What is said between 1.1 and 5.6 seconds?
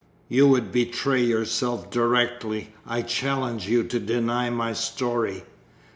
yourself directly I challenged you to deny my story....